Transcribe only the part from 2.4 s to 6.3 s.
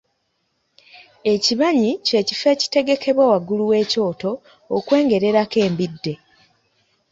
ekitegekebwa waggulu w’ekyoto okwengererako embidde.